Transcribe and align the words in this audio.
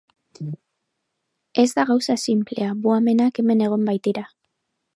Ez 1.63 1.67
da 1.79 1.85
gauza 1.89 2.15
sinplea, 2.31 2.71
buhameak 2.87 3.43
hemen 3.45 3.63
egon 3.67 3.85
baitira. 3.91 4.25